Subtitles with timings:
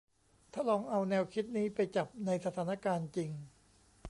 [0.53, 3.31] ถ้าลองเอาแนวคิดนี้ไปจับในสถานการณ์จริง